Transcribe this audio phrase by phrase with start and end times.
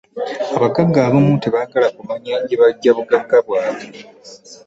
[0.55, 3.87] Abaggaga abamu tebagala kumanya gye bajja buggaga bwaabwe.